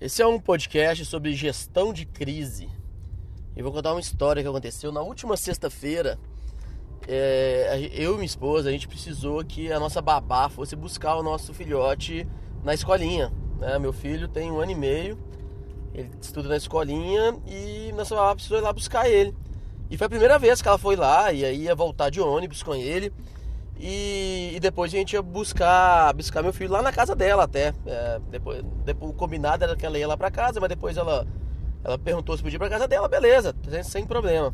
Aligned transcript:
Esse 0.00 0.22
é 0.22 0.26
um 0.28 0.38
podcast 0.38 1.04
sobre 1.04 1.34
gestão 1.34 1.92
de 1.92 2.06
crise. 2.06 2.68
E 3.56 3.62
vou 3.62 3.72
contar 3.72 3.92
uma 3.92 4.00
história 4.00 4.40
que 4.40 4.48
aconteceu 4.48 4.92
na 4.92 5.00
última 5.00 5.36
sexta-feira. 5.36 6.16
É, 7.08 7.90
eu 7.92 8.12
e 8.12 8.14
minha 8.14 8.24
esposa, 8.24 8.68
a 8.68 8.72
gente 8.72 8.86
precisou 8.86 9.44
que 9.44 9.72
a 9.72 9.80
nossa 9.80 10.00
babá 10.00 10.48
fosse 10.48 10.76
buscar 10.76 11.16
o 11.16 11.22
nosso 11.22 11.52
filhote 11.52 12.24
na 12.62 12.72
escolinha. 12.72 13.32
Né? 13.58 13.76
Meu 13.80 13.92
filho 13.92 14.28
tem 14.28 14.52
um 14.52 14.60
ano 14.60 14.70
e 14.70 14.74
meio, 14.76 15.18
ele 15.92 16.08
estuda 16.20 16.48
na 16.48 16.56
escolinha 16.56 17.36
e 17.44 17.90
nossa 17.96 18.14
babá 18.14 18.36
precisou 18.36 18.58
ir 18.58 18.60
lá 18.60 18.72
buscar 18.72 19.10
ele. 19.10 19.34
E 19.90 19.96
foi 19.96 20.06
a 20.06 20.10
primeira 20.10 20.38
vez 20.38 20.62
que 20.62 20.68
ela 20.68 20.78
foi 20.78 20.94
lá 20.94 21.32
e 21.32 21.44
aí 21.44 21.62
ia 21.62 21.74
voltar 21.74 22.08
de 22.08 22.20
ônibus 22.20 22.62
com 22.62 22.72
ele. 22.72 23.12
E, 23.80 24.54
e, 24.56 24.60
depois 24.60 24.92
a 24.92 24.96
gente 24.96 25.12
ia 25.12 25.22
buscar, 25.22 26.12
buscar 26.12 26.42
meu 26.42 26.52
filho 26.52 26.72
lá 26.72 26.82
na 26.82 26.92
casa 26.92 27.14
dela 27.14 27.44
até. 27.44 27.72
É, 27.86 28.20
depois, 28.28 28.62
depois, 28.84 29.12
o 29.12 29.14
combinado 29.14 29.62
era 29.62 29.76
que 29.76 29.86
ela 29.86 29.96
ia 29.96 30.08
lá 30.08 30.16
pra 30.16 30.30
casa, 30.30 30.58
mas 30.58 30.68
depois 30.68 30.96
ela, 30.96 31.26
ela 31.84 31.96
perguntou 31.96 32.36
se 32.36 32.42
podia 32.42 32.56
ir 32.56 32.58
pra 32.58 32.68
casa 32.68 32.88
dela, 32.88 33.08
beleza, 33.08 33.54
sem, 33.70 33.82
sem 33.84 34.06
problema. 34.06 34.52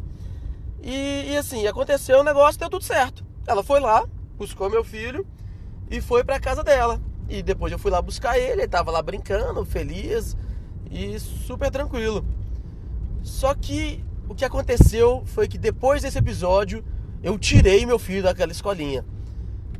E, 0.82 1.30
e, 1.30 1.36
assim, 1.38 1.66
aconteceu 1.66 2.18
o 2.18 2.20
um 2.20 2.24
negócio, 2.24 2.60
deu 2.60 2.68
tudo 2.68 2.84
certo. 2.84 3.24
Ela 3.46 3.62
foi 3.62 3.80
lá, 3.80 4.06
buscou 4.36 4.68
meu 4.68 4.84
filho 4.84 5.26
e 5.90 6.02
foi 6.02 6.22
pra 6.22 6.38
casa 6.38 6.62
dela. 6.62 7.00
E 7.26 7.42
depois 7.42 7.72
eu 7.72 7.78
fui 7.78 7.90
lá 7.90 8.02
buscar 8.02 8.38
ele, 8.38 8.60
ele 8.60 8.68
tava 8.68 8.90
lá 8.90 9.00
brincando, 9.00 9.64
feliz 9.64 10.36
e 10.90 11.18
super 11.18 11.70
tranquilo. 11.70 12.22
Só 13.22 13.54
que 13.54 14.04
o 14.28 14.34
que 14.34 14.44
aconteceu 14.44 15.22
foi 15.24 15.48
que 15.48 15.56
depois 15.56 16.02
desse 16.02 16.18
episódio 16.18 16.84
eu 17.22 17.38
tirei 17.38 17.86
meu 17.86 17.98
filho 17.98 18.22
daquela 18.22 18.52
escolinha 18.52 19.02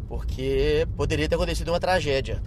porque 0.09 0.87
poderia 0.97 1.29
ter 1.29 1.35
acontecido 1.35 1.69
uma 1.69 1.81
tragédia. 1.81 2.43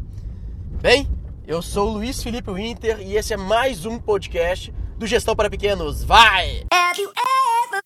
Bem, 0.81 1.09
eu 1.45 1.61
sou 1.61 1.89
o 1.89 1.93
Luiz 1.93 2.21
Felipe 2.21 2.51
Winter 2.51 2.99
e 3.01 3.15
esse 3.15 3.33
é 3.33 3.37
mais 3.37 3.85
um 3.85 3.97
podcast 3.97 4.73
do 4.97 5.07
Gestão 5.07 5.35
para 5.35 5.49
Pequenos. 5.49 6.03
Vai! 6.03 6.65
Have 6.73 7.01
you 7.01 7.09
ever 7.09 7.81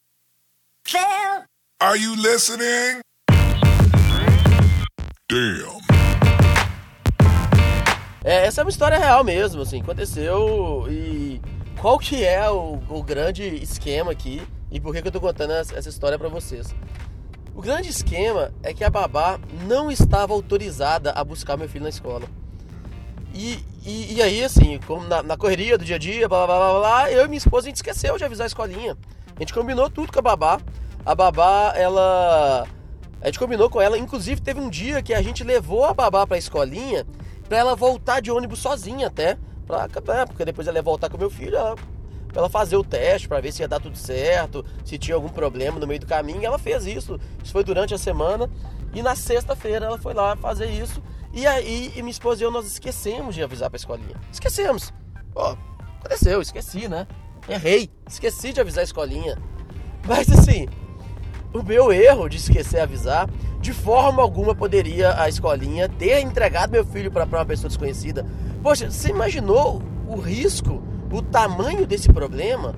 felt... 0.88 1.46
Are 1.82 1.98
you 1.98 2.16
listening? 2.16 3.02
Damn. 5.30 5.82
É, 8.24 8.46
essa 8.46 8.62
é 8.62 8.64
uma 8.64 8.70
história 8.70 9.00
real 9.00 9.24
mesmo, 9.24 9.62
assim, 9.62 9.82
aconteceu 9.82 10.86
e 10.90 11.42
qual 11.80 11.98
que 11.98 12.24
é 12.24 12.48
o, 12.50 12.80
o 12.90 13.02
grande 13.02 13.44
esquema 13.64 14.12
aqui 14.12 14.42
e 14.72 14.80
por 14.80 14.94
que, 14.94 15.02
que 15.02 15.08
eu 15.08 15.12
tô 15.12 15.20
contando 15.20 15.54
essa 15.54 15.90
história 15.90 16.20
para 16.20 16.30
vocês? 16.30 16.74
O 17.54 17.62
grande 17.62 17.90
esquema 17.90 18.54
é 18.64 18.74
que 18.74 18.84
a 18.84 18.90
babá 18.90 19.40
não 19.68 19.92
estava 19.92 20.34
autorizada 20.34 21.12
a 21.12 21.24
buscar 21.24 21.58
meu 21.58 21.68
filho 21.68 21.84
na 21.84 21.90
escola. 21.90 22.26
E, 23.34 23.60
e, 23.86 24.16
e 24.16 24.22
aí, 24.22 24.44
assim, 24.44 24.80
como 24.86 25.06
na, 25.08 25.22
na, 25.22 25.38
correria 25.38 25.78
do 25.78 25.86
dia 25.86 25.96
a 25.96 26.00
dia, 26.00 26.28
blá, 26.28 26.46
blá, 26.46 26.58
blá, 26.58 26.80
blá, 26.80 27.12
eu 27.12 27.26
e 27.26 27.28
minha 27.28 27.38
esposa, 27.38 27.68
a 27.68 27.70
gente 27.70 27.78
esqueceu 27.78 28.18
de 28.18 28.24
avisar 28.24 28.46
a 28.46 28.48
escolinha. 28.48 28.98
A 29.36 29.40
gente 29.40 29.54
combinou 29.54 29.90
tudo 29.90 30.12
com 30.12 30.20
a 30.20 30.22
babá. 30.22 30.60
A 31.06 31.16
babá, 31.16 31.74
ela... 31.76 32.68
A 33.22 33.26
gente 33.26 33.40
combinou 33.40 33.70
com 33.70 33.82
ela, 33.82 33.98
inclusive 33.98 34.42
teve 34.42 34.60
um 34.60 34.70
dia 34.70 35.02
que 35.02 35.14
a 35.14 35.22
gente 35.22 35.44
levou 35.44 35.86
a 35.86 35.94
babá 35.94 36.26
pra 36.26 36.38
escolinha 36.38 37.06
pra 37.48 37.58
ela 37.58 37.76
voltar 37.76 38.22
de 38.22 38.32
ônibus 38.32 38.60
sozinha 38.60 39.08
até. 39.08 39.38
Pra, 39.68 39.88
né, 39.88 40.26
porque 40.26 40.44
depois 40.44 40.68
ela 40.68 40.78
ia 40.78 40.82
voltar 40.82 41.10
com 41.10 41.18
meu 41.18 41.30
filho, 41.30 41.56
ela 41.56 41.76
para 42.32 42.42
ela 42.42 42.50
fazer 42.50 42.78
o 42.78 42.84
teste, 42.84 43.28
para 43.28 43.42
ver 43.42 43.52
se 43.52 43.62
ia 43.62 43.68
dar 43.68 43.80
tudo 43.80 43.98
certo, 43.98 44.66
se 44.86 44.98
tinha 44.98 45.16
algum 45.16 45.30
problema 45.30 45.80
no 45.80 45.86
meio 45.86 46.00
do 46.00 46.08
caminho. 46.08 46.44
Ela 46.44 46.58
fez 46.58 46.86
isso. 46.86 47.20
Isso 47.44 47.52
foi 47.52 47.64
durante 47.64 47.94
a 47.94 47.98
semana. 47.98 48.50
E 48.94 49.02
na 49.02 49.16
sexta-feira 49.16 49.86
ela 49.86 49.98
foi 49.98 50.14
lá 50.14 50.36
fazer 50.36 50.70
isso. 50.70 51.02
E 51.34 51.46
aí, 51.48 51.92
e 51.96 52.02
minha 52.02 52.12
esposa 52.12 52.42
e 52.42 52.46
eu, 52.46 52.52
nós 52.52 52.66
esquecemos 52.66 53.36
de 53.36 53.44
avisar 53.44 53.70
pra 53.70 53.78
escolinha. 53.78 54.16
Esquecemos. 54.32 54.94
Pô, 55.34 55.58
aconteceu, 56.00 56.42
esqueci, 56.42 56.88
né? 56.88 57.08
Errei. 57.48 57.90
Esqueci 58.08 58.54
de 58.54 58.62
avisar 58.62 58.82
a 58.82 58.86
escolinha. 58.86 59.38
Mas 60.06 60.30
assim, 60.30 60.68
o 61.54 61.62
meu 61.64 61.92
erro 61.92 62.30
de 62.30 62.38
esquecer 62.38 62.78
de 62.78 62.82
avisar, 62.82 63.30
de 63.60 63.74
forma 63.74 64.22
alguma 64.22 64.56
poderia 64.56 65.22
a 65.22 65.30
escolinha 65.30 65.88
ter 65.88 66.22
entregado 66.22 66.72
meu 66.72 66.86
filho 66.86 67.12
para 67.12 67.26
uma 67.26 67.46
pessoa 67.46 67.70
desconhecida. 67.70 68.26
Poxa, 68.62 68.90
você 68.90 69.10
imaginou 69.10 69.82
o 70.08 70.16
risco 70.16 70.82
o 71.12 71.22
tamanho 71.22 71.86
desse 71.86 72.12
problema. 72.12 72.76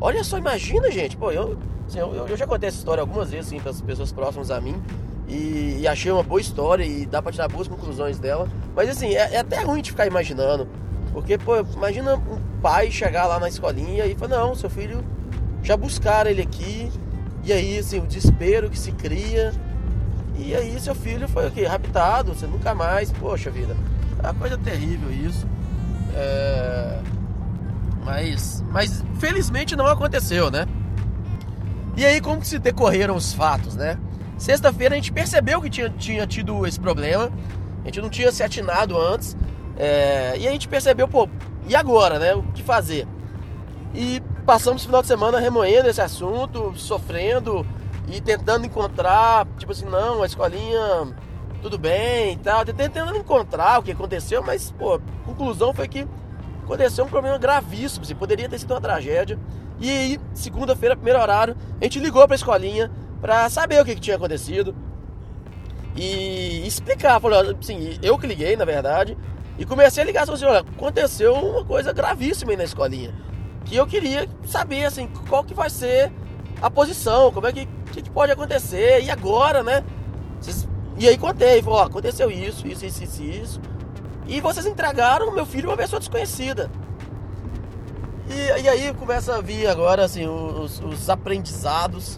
Olha 0.00 0.24
só, 0.24 0.38
imagina, 0.38 0.90
gente. 0.90 1.16
Pô, 1.16 1.30
eu, 1.30 1.58
assim, 1.86 1.98
eu, 1.98 2.26
eu, 2.28 2.36
já 2.36 2.46
contei 2.46 2.68
essa 2.68 2.78
história 2.78 3.00
algumas 3.00 3.30
vezes 3.30 3.46
assim, 3.46 3.60
para 3.60 3.70
as 3.70 3.80
pessoas 3.80 4.12
próximas 4.12 4.50
a 4.50 4.60
mim. 4.60 4.80
E, 5.28 5.78
e, 5.80 5.88
achei 5.88 6.10
uma 6.10 6.24
boa 6.24 6.40
história 6.40 6.84
e 6.84 7.06
dá 7.06 7.22
para 7.22 7.30
tirar 7.30 7.48
boas 7.48 7.68
conclusões 7.68 8.18
dela. 8.18 8.48
Mas 8.74 8.88
assim, 8.88 9.14
é, 9.14 9.34
é, 9.34 9.38
até 9.38 9.62
ruim 9.62 9.82
de 9.82 9.90
ficar 9.90 10.06
imaginando. 10.06 10.66
Porque, 11.12 11.38
pô, 11.38 11.58
imagina 11.58 12.16
um 12.16 12.60
pai 12.60 12.90
chegar 12.90 13.26
lá 13.26 13.38
na 13.38 13.48
escolinha 13.48 14.06
e 14.06 14.14
falar, 14.14 14.38
não, 14.38 14.54
seu 14.54 14.70
filho 14.70 15.04
já 15.62 15.76
buscaram 15.76 16.30
ele 16.30 16.42
aqui. 16.42 16.90
E 17.44 17.52
aí, 17.52 17.78
assim, 17.78 18.00
o 18.00 18.06
desespero 18.06 18.68
que 18.68 18.78
se 18.78 18.92
cria. 18.92 19.52
E 20.36 20.54
aí 20.54 20.80
seu 20.80 20.94
filho 20.94 21.28
foi 21.28 21.48
o 21.48 21.50
quê? 21.50 21.64
Raptado, 21.66 22.34
você 22.34 22.46
nunca 22.46 22.74
mais. 22.74 23.12
Poxa 23.12 23.50
vida. 23.50 23.76
É 24.18 24.22
uma 24.22 24.34
coisa 24.34 24.56
terrível 24.56 25.12
isso. 25.12 25.46
É... 26.14 26.98
Mas, 28.10 28.64
mas 28.70 29.04
felizmente 29.20 29.76
não 29.76 29.86
aconteceu, 29.86 30.50
né? 30.50 30.66
E 31.96 32.04
aí 32.04 32.20
como 32.20 32.40
que 32.40 32.48
se 32.48 32.58
decorreram 32.58 33.14
os 33.14 33.32
fatos, 33.32 33.76
né? 33.76 33.96
Sexta-feira 34.36 34.94
a 34.94 34.98
gente 34.98 35.12
percebeu 35.12 35.62
que 35.62 35.70
tinha, 35.70 35.88
tinha 35.90 36.26
tido 36.26 36.66
esse 36.66 36.80
problema. 36.80 37.30
A 37.82 37.86
gente 37.86 38.00
não 38.00 38.08
tinha 38.08 38.32
se 38.32 38.42
atinado 38.42 38.98
antes. 38.98 39.36
É, 39.76 40.34
e 40.38 40.48
a 40.48 40.50
gente 40.50 40.66
percebeu, 40.66 41.06
pô, 41.06 41.28
e 41.68 41.76
agora, 41.76 42.18
né? 42.18 42.34
O 42.34 42.42
que 42.42 42.64
fazer? 42.64 43.06
E 43.94 44.20
passamos 44.44 44.82
o 44.82 44.86
final 44.86 45.02
de 45.02 45.08
semana 45.08 45.38
remoendo 45.38 45.88
esse 45.88 46.00
assunto, 46.00 46.72
sofrendo 46.76 47.64
e 48.08 48.20
tentando 48.20 48.66
encontrar, 48.66 49.46
tipo 49.56 49.70
assim, 49.70 49.84
não, 49.84 50.22
a 50.22 50.26
escolinha 50.26 51.14
tudo 51.62 51.78
bem 51.78 52.32
e 52.32 52.36
tal, 52.38 52.64
tentando 52.64 53.16
encontrar 53.16 53.78
o 53.78 53.82
que 53.82 53.92
aconteceu, 53.92 54.42
mas, 54.42 54.72
pô, 54.72 54.94
a 54.94 55.00
conclusão 55.26 55.72
foi 55.72 55.86
que 55.86 56.06
aconteceu 56.70 57.04
um 57.04 57.08
problema 57.08 57.36
gravíssimo, 57.36 58.04
assim, 58.04 58.14
poderia 58.14 58.48
ter 58.48 58.58
sido 58.58 58.72
uma 58.72 58.80
tragédia. 58.80 59.38
E 59.80 59.90
aí, 59.90 60.20
segunda-feira, 60.32 60.94
primeiro 60.94 61.20
horário, 61.20 61.56
a 61.80 61.84
gente 61.84 61.98
ligou 61.98 62.24
para 62.26 62.34
a 62.34 62.36
escolinha 62.36 62.90
para 63.20 63.48
saber 63.48 63.80
o 63.80 63.84
que, 63.84 63.94
que, 63.94 64.00
tinha 64.00 64.16
acontecido 64.16 64.74
e 65.96 66.64
explicar. 66.66 67.20
Falou, 67.20 67.56
assim, 67.58 67.98
eu 68.00 68.16
que 68.16 68.26
liguei, 68.26 68.56
na 68.56 68.64
verdade, 68.64 69.18
e 69.58 69.64
comecei 69.64 70.02
a 70.02 70.06
ligar, 70.06 70.30
assim, 70.30 70.44
olha, 70.44 70.60
aconteceu 70.60 71.34
uma 71.34 71.64
coisa 71.64 71.92
gravíssima 71.92 72.52
aí 72.52 72.56
na 72.56 72.64
escolinha, 72.64 73.12
que 73.64 73.74
eu 73.74 73.86
queria 73.86 74.28
saber, 74.46 74.84
assim, 74.84 75.08
qual 75.28 75.42
que 75.42 75.54
vai 75.54 75.68
ser 75.68 76.12
a 76.62 76.70
posição, 76.70 77.32
como 77.32 77.46
é 77.46 77.52
que, 77.52 77.66
que, 77.92 78.02
que 78.02 78.10
pode 78.10 78.30
acontecer, 78.30 79.02
e 79.02 79.10
agora, 79.10 79.62
né? 79.62 79.82
E 80.98 81.08
aí 81.08 81.16
contei, 81.16 81.62
falou, 81.62 81.80
ó, 81.80 81.84
aconteceu 81.84 82.30
isso, 82.30 82.66
isso, 82.66 82.84
isso, 82.84 83.04
isso, 83.04 83.22
isso. 83.22 83.60
E 84.30 84.40
vocês 84.40 84.64
entregaram 84.64 85.32
meu 85.32 85.44
filho 85.44 85.68
uma 85.68 85.76
pessoa 85.76 85.98
desconhecida. 85.98 86.70
E, 88.28 88.62
e 88.62 88.68
aí 88.68 88.94
começa 88.94 89.34
a 89.34 89.40
vir 89.40 89.66
agora 89.66 90.04
assim, 90.04 90.24
os, 90.24 90.80
os 90.80 91.10
aprendizados, 91.10 92.16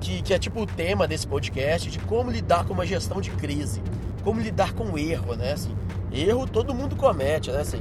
que, 0.00 0.22
que 0.22 0.34
é 0.34 0.38
tipo 0.40 0.60
o 0.60 0.66
tema 0.66 1.06
desse 1.06 1.24
podcast, 1.24 1.88
de 1.88 2.00
como 2.00 2.32
lidar 2.32 2.64
com 2.64 2.74
uma 2.74 2.84
gestão 2.84 3.20
de 3.20 3.30
crise, 3.30 3.80
como 4.24 4.40
lidar 4.40 4.72
com 4.72 4.98
erro, 4.98 5.36
né? 5.36 5.52
Assim, 5.52 5.72
erro 6.10 6.48
todo 6.48 6.74
mundo 6.74 6.96
comete, 6.96 7.52
né? 7.52 7.60
Assim, 7.60 7.80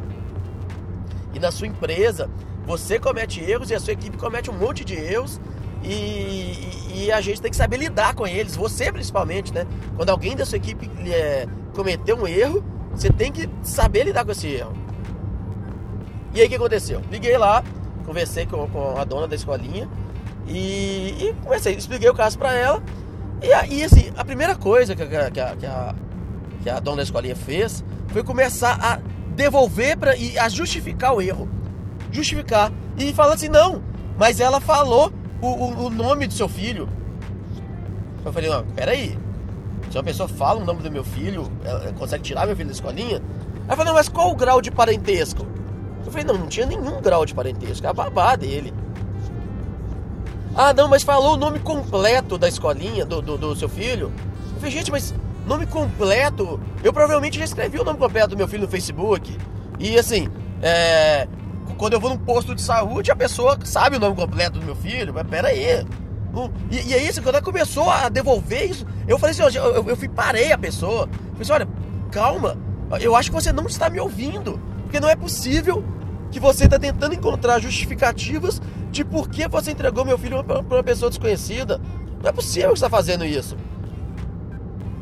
e 1.33 1.39
na 1.39 1.51
sua 1.51 1.65
empresa, 1.65 2.29
você 2.67 2.99
comete 2.99 3.41
erros 3.41 3.71
e 3.71 3.73
a 3.73 3.79
sua 3.79 3.93
equipe 3.93 4.15
comete 4.15 4.51
um 4.51 4.53
monte 4.53 4.85
de 4.85 4.93
erros 4.93 5.41
e, 5.83 5.89
e, 5.91 7.05
e, 7.05 7.11
a 7.11 7.19
gente 7.19 7.41
tem 7.41 7.49
que 7.49 7.57
saber 7.57 7.77
lidar 7.77 8.13
com 8.13 8.27
eles, 8.27 8.55
você 8.55 8.91
principalmente, 8.91 9.51
né? 9.51 9.65
Quando 9.95 10.11
alguém 10.11 10.35
da 10.35 10.45
sua 10.45 10.57
equipe 10.57 10.87
é, 11.09 11.47
cometeu 11.73 12.15
um 12.15 12.27
erro, 12.27 12.63
você 12.95 13.09
tem 13.11 13.31
que 13.31 13.49
saber 13.61 14.03
lidar 14.03 14.23
com 14.23 14.31
esse 14.31 14.47
erro. 14.47 14.73
E 16.33 16.39
aí 16.41 16.47
o 16.47 16.49
que 16.49 16.55
aconteceu? 16.55 17.01
Liguei 17.11 17.37
lá, 17.37 17.63
conversei 18.05 18.45
com, 18.45 18.67
com 18.67 18.97
a 18.97 19.03
dona 19.03 19.27
da 19.27 19.35
escolinha 19.35 19.89
e, 20.47 21.15
e 21.19 21.35
comecei, 21.43 21.75
expliquei 21.75 22.09
o 22.09 22.13
caso 22.13 22.37
para 22.37 22.53
ela. 22.53 22.81
E 23.41 23.51
aí, 23.51 23.83
assim, 23.83 24.11
a 24.15 24.23
primeira 24.23 24.55
coisa 24.55 24.95
que 24.95 25.03
a, 25.03 25.07
que, 25.07 25.39
a, 25.39 25.55
que, 25.55 25.65
a, 25.65 25.95
que 26.63 26.69
a 26.69 26.79
dona 26.79 26.97
da 26.97 27.03
escolinha 27.03 27.35
fez 27.35 27.83
foi 28.07 28.23
começar 28.23 28.77
a 28.81 28.99
devolver 29.35 29.97
para 29.97 30.15
e 30.15 30.37
a 30.39 30.47
justificar 30.47 31.13
o 31.13 31.21
erro. 31.21 31.49
Justificar. 32.11 32.71
E 32.97 33.13
falar 33.13 33.33
assim, 33.33 33.49
não, 33.49 33.83
mas 34.17 34.39
ela 34.39 34.61
falou 34.61 35.11
o, 35.41 35.47
o, 35.47 35.85
o 35.85 35.89
nome 35.89 36.27
do 36.27 36.33
seu 36.33 36.47
filho. 36.47 36.87
Eu 38.23 38.31
falei, 38.33 38.49
não, 38.49 38.65
peraí, 38.67 39.17
se 39.95 39.97
uma 39.97 40.03
pessoa 40.03 40.27
fala 40.27 40.59
o 40.61 40.65
nome 40.65 40.83
do 40.83 40.91
meu 40.91 41.05
filho, 41.05 41.49
ela 41.63 41.93
consegue 41.93 42.21
tirar 42.21 42.45
meu 42.45 42.53
filho 42.53 42.67
da 42.67 42.73
escolinha. 42.73 43.21
Ela 43.65 43.77
falou, 43.77 43.93
mas 43.93 44.09
qual 44.09 44.29
o 44.29 44.35
grau 44.35 44.61
de 44.61 44.69
parentesco? 44.69 45.47
Eu 46.05 46.11
falei, 46.11 46.25
não, 46.25 46.37
não 46.37 46.47
tinha 46.47 46.65
nenhum 46.65 47.01
grau 47.01 47.25
de 47.25 47.33
parentesco, 47.33 47.87
é 47.87 47.89
a 47.89 47.93
babá 47.93 48.35
dele. 48.35 48.73
Ah, 50.53 50.73
não, 50.73 50.89
mas 50.89 51.01
falou 51.01 51.35
o 51.35 51.37
nome 51.37 51.59
completo 51.59 52.37
da 52.37 52.49
escolinha, 52.49 53.05
do, 53.05 53.21
do, 53.21 53.37
do 53.37 53.55
seu 53.55 53.69
filho. 53.69 54.11
Eu 54.53 54.55
falei, 54.57 54.71
gente, 54.71 54.91
mas 54.91 55.15
nome 55.47 55.65
completo? 55.65 56.59
Eu 56.83 56.91
provavelmente 56.91 57.39
já 57.39 57.45
escrevi 57.45 57.79
o 57.79 57.85
nome 57.85 57.97
completo 57.97 58.31
do 58.31 58.37
meu 58.37 58.49
filho 58.49 58.63
no 58.63 58.67
Facebook. 58.67 59.37
E 59.79 59.97
assim, 59.97 60.27
É, 60.61 61.25
quando 61.77 61.93
eu 61.93 62.01
vou 62.01 62.09
num 62.09 62.17
posto 62.17 62.53
de 62.53 62.61
saúde, 62.61 63.11
a 63.11 63.15
pessoa 63.15 63.57
sabe 63.63 63.95
o 63.95 63.99
nome 63.99 64.15
completo 64.17 64.59
do 64.59 64.65
meu 64.65 64.75
filho, 64.75 65.13
mas 65.13 65.25
pera 65.25 65.47
aí. 65.47 65.85
E, 66.69 66.89
e 66.89 66.93
aí, 66.93 67.07
assim, 67.07 67.21
quando 67.21 67.35
ela 67.35 67.43
começou 67.43 67.89
a 67.89 68.09
devolver 68.09 68.69
isso, 68.69 68.85
eu 69.07 69.17
falei 69.17 69.31
assim, 69.31 69.57
eu, 69.57 69.63
eu, 69.63 69.89
eu 69.89 69.95
fui, 69.95 70.09
parei 70.09 70.51
a 70.51 70.57
pessoa. 70.57 71.07
Falei 71.07 71.41
assim, 71.41 71.51
olha, 71.51 71.67
calma, 72.11 72.57
eu 72.99 73.15
acho 73.15 73.29
que 73.29 73.35
você 73.35 73.51
não 73.51 73.65
está 73.65 73.89
me 73.89 73.99
ouvindo. 73.99 74.59
Porque 74.83 74.99
não 74.99 75.09
é 75.09 75.15
possível 75.15 75.83
que 76.31 76.39
você 76.39 76.65
está 76.65 76.77
tentando 76.77 77.15
encontrar 77.15 77.59
justificativas 77.59 78.61
de 78.91 79.03
por 79.03 79.29
que 79.29 79.47
você 79.47 79.71
entregou 79.71 80.03
meu 80.05 80.17
filho 80.17 80.43
para 80.43 80.59
uma 80.59 80.83
pessoa 80.83 81.09
desconhecida. 81.09 81.79
Não 82.21 82.29
é 82.29 82.31
possível 82.31 82.73
que 82.73 82.79
você 82.79 82.85
está 82.85 82.89
fazendo 82.89 83.25
isso. 83.25 83.55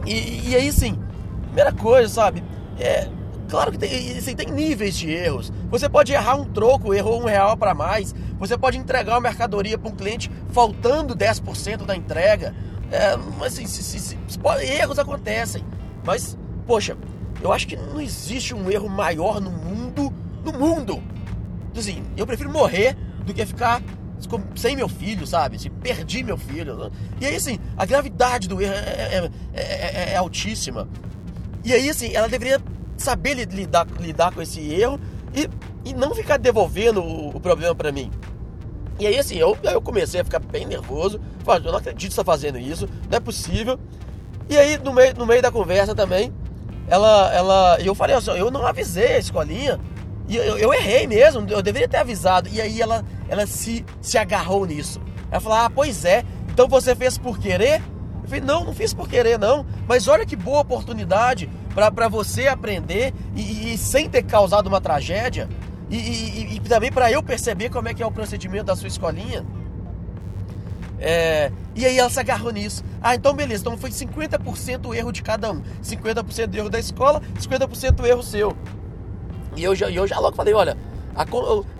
E, 0.06 0.50
e 0.50 0.56
aí, 0.56 0.72
sim, 0.72 1.00
primeira 1.46 1.72
coisa, 1.72 2.08
sabe? 2.14 2.44
É, 2.80 3.08
claro 3.48 3.72
que 3.72 3.78
tem, 3.78 4.18
assim, 4.18 4.36
tem 4.36 4.48
níveis 4.48 4.95
de 4.95 5.12
erros. 5.12 5.51
Você 5.69 5.88
pode 5.90 6.12
errar 6.12 6.36
um 6.36 6.45
troco, 6.45 6.94
errou 6.94 7.22
um 7.22 7.25
real 7.25 7.56
para 7.57 7.74
mais. 7.74 8.13
Você 8.40 8.57
pode 8.57 8.78
entregar 8.78 9.13
uma 9.13 9.22
mercadoria 9.22 9.78
para 9.78 9.90
um 9.90 9.95
cliente 9.95 10.30
faltando 10.50 11.16
10% 11.16 11.86
da 11.86 11.95
entrega. 11.95 12.56
É, 12.92 13.18
mas 13.40 13.54
assim, 13.54 13.66
se, 13.66 13.81
se, 13.81 14.00
se, 14.00 14.18
erros 14.62 15.00
acontecem. 15.00 15.63
Mas, 16.04 16.38
poxa, 16.68 16.98
eu 17.42 17.51
acho 17.51 17.68
que 17.68 17.75
não 17.75 18.00
existe 18.00 18.54
um 18.54 18.69
erro 18.69 18.90
maior 18.90 19.42
no 19.42 19.51
mundo, 19.51 20.13
no 20.44 20.54
mundo. 20.54 21.01
Assim, 21.75 22.04
eu 22.16 22.25
prefiro 22.28 22.51
morrer 22.51 22.96
do 23.25 23.34
que 23.34 23.46
ficar 23.46 23.81
sem 24.56 24.75
meu 24.75 24.88
filho, 24.88 25.25
sabe? 25.28 25.60
Se 25.60 25.69
perdi 25.69 26.24
meu 26.24 26.38
filho. 26.38 26.92
E 27.19 27.25
aí, 27.25 27.36
assim, 27.36 27.60
a 27.78 27.86
gravidade 27.86 28.48
do 28.48 28.62
erro 28.62 28.74
é, 28.74 29.30
é, 29.54 29.62
é, 29.62 30.13
é 30.13 30.16
altíssima. 30.16 30.88
E 31.63 31.74
aí, 31.74 31.89
assim, 31.89 32.13
ela 32.13 32.28
deveria 32.28 32.62
saber 32.98 33.34
lidar, 33.34 33.88
lidar 34.00 34.34
com 34.34 34.42
esse 34.42 34.60
erro 34.74 35.00
e, 35.34 35.50
e 35.86 35.94
não 35.94 36.13
ficar 36.13 36.38
devolvendo 36.38 37.01
o, 37.01 37.36
o 37.36 37.40
problema 37.40 37.75
para 37.75 37.92
mim. 37.92 38.12
E 39.00 39.07
aí, 39.07 39.18
assim, 39.18 39.36
eu, 39.36 39.57
eu 39.63 39.81
comecei 39.81 40.22
a 40.22 40.24
ficar 40.24 40.40
bem 40.40 40.66
nervoso. 40.66 41.19
Falei, 41.44 41.68
eu 41.68 41.72
não 41.72 41.80
acredito 41.80 42.10
que 42.10 42.13
você 42.13 42.22
tá 42.22 42.25
fazendo 42.25 42.57
isso, 42.57 42.88
não 43.10 43.18
é 43.18 43.19
possível. 43.19 43.80
E 44.50 44.57
aí, 44.57 44.78
no 44.78 44.94
meio, 44.94 45.16
no 45.16 45.25
meio 45.25 45.42
da 45.42 45.51
conversa 45.51 45.95
também, 45.95 46.31
ela, 46.88 47.34
ela, 47.34 47.78
eu 47.81 47.95
falei 47.95 48.16
assim, 48.16 48.31
eu 48.31 48.51
não 48.51 48.66
avisei 48.66 49.16
a 49.16 49.18
escolinha 49.18 49.80
e 50.28 50.38
eu, 50.38 50.57
eu, 50.57 50.74
errei 50.74 51.06
mesmo, 51.06 51.46
eu 51.50 51.62
deveria 51.62 51.88
ter 51.88 51.98
avisado. 51.98 52.50
E 52.50 52.62
aí 52.62 52.81
ela, 52.81 53.04
ela 53.28 53.46
se, 53.46 53.86
se 54.01 54.18
agarrou 54.18 54.66
nisso. 54.66 55.01
Ela 55.30 55.42
falou: 55.42 55.57
Ah, 55.57 55.69
pois 55.74 56.06
é, 56.06 56.24
então 56.50 56.68
você 56.68 56.96
fez 56.96 57.18
por 57.18 57.38
querer? 57.38 57.81
Eu 58.22 58.30
falei: 58.30 58.42
Não, 58.42 58.63
não 58.63 58.74
fiz 58.74 58.94
por 58.94 59.10
querer, 59.10 59.38
não. 59.38 59.66
Mas 59.88 60.07
olha 60.07 60.25
que 60.25 60.36
boa 60.36 60.62
oportunidade 60.62 61.50
para 61.74 62.08
você 62.08 62.48
aprender 62.48 63.14
e, 63.36 63.74
e, 63.74 63.78
sem 63.78 64.10
ter 64.10 64.24
causado 64.24 64.68
uma 64.68 64.80
tragédia. 64.80 65.50
E, 65.90 65.98
e, 65.98 66.56
e 66.56 66.60
também 66.62 66.92
para 66.92 67.12
eu 67.12 67.22
perceber 67.22 67.70
como 67.70 67.88
é 67.88 67.94
que 67.94 68.02
é 68.02 68.06
o 68.06 68.12
procedimento 68.12 68.66
da 68.66 68.75
sua 68.75 68.88
escolinha. 68.88 69.46
É, 71.00 71.52
e 71.75 71.86
aí 71.86 71.98
ela 71.98 72.10
se 72.10 72.20
agarrou 72.20 72.52
nisso. 72.52 72.84
Ah, 73.02 73.16
então 73.16 73.34
beleza, 73.34 73.62
então 73.62 73.78
foi 73.78 73.90
50% 73.90 74.88
o 74.88 74.94
erro 74.94 75.12
de 75.12 75.22
cada 75.22 75.52
um. 75.52 75.62
50% 75.84 76.56
erro 76.56 76.70
da 76.70 76.80
escola, 76.80 77.22
50% 77.40 78.06
erro 78.06 78.24
seu. 78.24 78.56
E 79.56 79.64
eu 79.64 79.75
já, 79.75 79.90
eu 79.90 80.08
já 80.08 80.20
logo 80.20 80.36
falei, 80.36 80.54
olha, 80.54 80.78
a, 81.16 81.25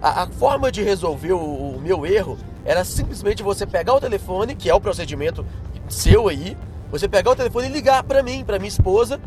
a, 0.02 0.24
a 0.24 0.28
forma 0.28 0.72
de 0.72 0.84
resolver 0.84 1.34
o, 1.34 1.40
o, 1.40 1.82
meu 1.82 2.06
erro 2.06 2.38
era 2.66 2.84
simplesmente 2.84 3.42
você 3.42 3.66
pegar 3.66 3.94
o 3.94 4.00
telefone, 4.00 4.56
que 4.56 4.70
é 4.70 4.74
o 4.74 4.82
procedimento 4.82 5.46
seu 5.90 6.28
aí, 6.28 6.56
você 6.92 7.08
pegar 7.08 7.32
o 7.32 7.36
telefone 7.36 7.68
e 7.68 7.72
ligar 7.72 8.04
para 8.04 8.22
mim, 8.22 8.44
para 8.46 8.60
minha 8.60 8.70
esposa, 8.70 9.20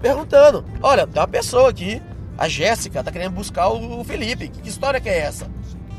perguntando, 0.00 0.64
olha, 0.82 1.06
tem 1.06 1.20
uma 1.20 1.28
pessoa 1.28 1.70
aqui, 1.70 2.02
a 2.36 2.48
Jéssica, 2.48 3.04
tá 3.04 3.12
querendo 3.12 3.32
buscar 3.32 3.68
o, 3.68 4.02
Felipe, 4.02 4.48
que, 4.48 4.68
história 4.68 5.00
que 5.00 5.08
é 5.08 5.18
essa? 5.18 5.46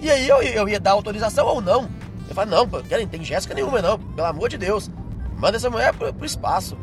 E 0.01 0.09
aí 0.09 0.27
eu, 0.27 0.41
eu 0.41 0.67
ia 0.67 0.79
dar 0.79 0.91
autorização 0.91 1.45
ou 1.45 1.61
não. 1.61 1.87
Eu 2.27 2.33
falei, 2.33 2.49
não, 2.49 2.65
não 2.65 3.07
tem 3.07 3.23
Jéssica 3.23 3.53
nenhuma 3.53 3.81
não, 3.81 3.99
pelo 3.99 4.27
amor 4.27 4.49
de 4.49 4.57
Deus, 4.57 4.89
manda 5.37 5.57
essa 5.57 5.69
mulher 5.69 5.93
pro, 5.93 6.13
pro 6.13 6.25
espaço. 6.25 6.77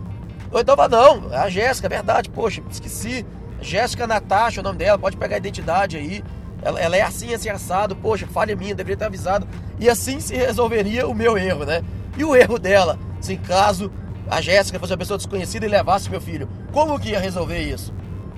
Ou 0.53 0.61
então 0.61 0.77
fala, 0.77 0.89
não, 0.89 1.33
é 1.33 1.39
a 1.39 1.49
Jéssica, 1.49 1.89
é 1.89 1.91
verdade, 1.91 2.31
poxa, 2.31 2.63
esqueci. 2.71 3.27
Jéssica 3.61 4.07
Natasha, 4.07 4.61
o 4.61 4.65
nome 4.65 4.79
dela, 4.79 4.99
pode 4.99 5.17
pegar 5.17 5.35
a 5.35 5.39
identidade 5.39 5.97
aí. 5.97 6.23
Ela, 6.63 6.81
ela, 6.81 6.97
é 6.97 7.03
assim, 7.03 7.35
assim, 7.35 7.49
assado. 7.49 7.97
Poxa, 7.97 8.27
falha 8.27 8.55
minha, 8.55 8.75
deveria 8.75 8.97
ter 8.97 9.05
avisado. 9.05 9.49
E 9.79 9.89
assim 9.89 10.21
se 10.21 10.37
resolveria 10.37 11.07
o 11.07 11.15
meu 11.15 11.37
erro, 11.37 11.65
né? 11.65 11.83
E 12.17 12.25
o 12.25 12.35
erro 12.35 12.59
dela, 12.59 12.99
se 13.21 13.37
caso 13.37 13.91
a 14.31 14.41
Jéssica 14.41 14.79
fosse 14.79 14.93
uma 14.93 14.99
pessoa 14.99 15.17
desconhecida 15.17 15.67
e 15.67 15.69
levasse 15.69 16.11
meu 16.11 16.21
filho, 16.21 16.49
como 16.73 16.99
que 16.99 17.11
ia 17.11 17.21
resolver 17.21 17.61
isso? 17.61 17.93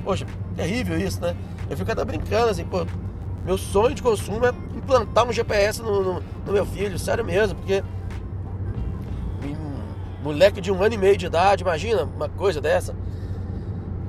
Poxa, 0.05 0.27
terrível 0.57 0.99
isso, 0.99 1.21
né? 1.21 1.37
Eu 1.69 1.77
fico 1.77 1.91
até 1.91 2.05
brincando 2.05 2.51
assim, 2.51 2.65
pô, 2.65 2.87
meu 3.45 3.59
sonho 3.59 3.95
de 3.95 4.03
consumo 4.03 4.45
é 4.47 4.53
implantar 4.77 5.27
um 5.27 5.33
GPS 5.33 5.83
no, 5.83 6.03
no, 6.03 6.23
no 6.47 6.53
meu 6.53 6.67
filho, 6.67 6.99
sério 6.99 7.25
mesmo, 7.25 7.57
porque 7.57 7.83
moleque 10.23 10.61
de 10.61 10.71
um 10.71 10.83
ano 10.83 10.95
e 10.95 10.99
meio 10.99 11.17
de 11.17 11.27
idade, 11.27 11.63
imagina 11.63 12.05
uma 12.05 12.29
coisa 12.29 12.61
dessa. 12.61 12.95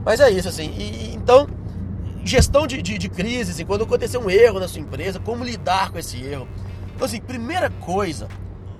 Mas 0.05 0.19
é 0.19 0.29
isso, 0.29 0.47
assim. 0.47 0.73
E, 0.77 1.13
então, 1.15 1.47
gestão 2.23 2.67
de, 2.67 2.81
de, 2.81 2.97
de 2.97 3.09
crise, 3.09 3.51
assim, 3.51 3.65
quando 3.65 3.83
acontecer 3.83 4.17
um 4.17 4.29
erro 4.29 4.59
na 4.59 4.67
sua 4.67 4.81
empresa, 4.81 5.19
como 5.19 5.43
lidar 5.43 5.91
com 5.91 5.97
esse 5.97 6.21
erro. 6.23 6.47
Então, 6.95 7.05
assim, 7.05 7.21
primeira 7.21 7.69
coisa, 7.69 8.27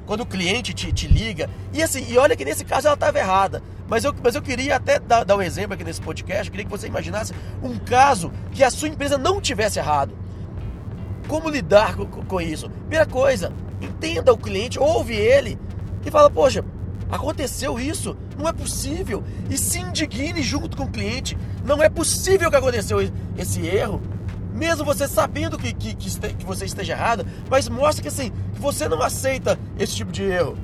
quando 0.06 0.22
o 0.22 0.26
cliente 0.26 0.74
te, 0.74 0.92
te 0.92 1.08
liga, 1.08 1.50
e 1.74 1.82
assim, 1.82 2.06
e 2.10 2.18
olha 2.18 2.36
que 2.36 2.46
nesse 2.46 2.66
caso 2.66 2.88
ela 2.88 2.96
estava 2.96 3.18
errada, 3.20 3.62
mas 3.88 4.04
eu, 4.04 4.14
mas 4.24 4.36
eu 4.36 4.42
queria 4.42 4.76
até 4.76 5.00
dar, 5.00 5.24
dar 5.24 5.36
um 5.36 5.42
exemplo 5.42 5.74
aqui 5.74 5.84
nesse 5.84 6.02
podcast, 6.02 6.48
eu 6.48 6.52
queria 6.52 6.66
que 6.66 6.72
você 6.72 6.88
imaginasse 6.88 7.34
um 7.62 7.78
caso 7.78 8.32
que 8.52 8.64
a 8.64 8.70
sua 8.70 8.88
empresa 8.88 9.18
não 9.18 9.42
tivesse 9.42 9.80
errado. 9.80 10.18
Como 11.28 11.50
lidar 11.50 11.96
com, 11.96 12.06
com 12.06 12.42
isso? 12.42 12.70
Primeira 12.70 13.06
coisa, 13.06 13.54
entenda 13.80 14.34
o 14.34 14.38
cliente, 14.38 14.80
ouve 14.80 15.16
ele 15.16 15.58
e 16.06 16.12
fala, 16.12 16.30
poxa, 16.30 16.64
Aconteceu 17.12 17.78
isso? 17.78 18.16
Não 18.38 18.48
é 18.48 18.54
possível. 18.54 19.22
E 19.50 19.58
se 19.58 19.80
indigne 19.80 20.42
junto 20.42 20.78
com 20.78 20.84
o 20.84 20.90
cliente. 20.90 21.38
Não 21.66 21.84
é 21.84 21.90
possível 21.90 22.50
que 22.50 22.56
aconteceu 22.56 23.00
esse 23.38 23.68
erro. 23.68 24.02
Mesmo 24.54 24.86
você 24.86 25.08
sabendo 25.08 25.58
que, 25.58 25.74
que, 25.74 25.96
que, 25.96 26.34
que 26.34 26.46
você 26.46 26.66
esteja 26.66 26.94
errado, 26.94 27.26
mas 27.50 27.70
mostra 27.70 28.02
que 28.02 28.08
assim, 28.08 28.32
que 28.54 28.60
você 28.60 28.88
não 28.88 29.02
aceita 29.02 29.58
esse 29.80 29.96
tipo 29.96 30.12
de 30.12 30.24
erro. 30.24 30.58